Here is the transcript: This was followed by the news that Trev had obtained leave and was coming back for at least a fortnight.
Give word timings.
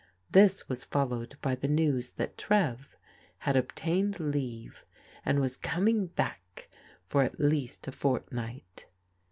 This 0.31 0.67
was 0.67 0.83
followed 0.83 1.37
by 1.43 1.53
the 1.53 1.67
news 1.67 2.13
that 2.13 2.35
Trev 2.35 2.97
had 3.37 3.55
obtained 3.55 4.19
leave 4.19 4.83
and 5.23 5.39
was 5.39 5.55
coming 5.57 6.07
back 6.07 6.69
for 7.05 7.21
at 7.21 7.39
least 7.39 7.87
a 7.87 7.91
fortnight. 7.91 8.87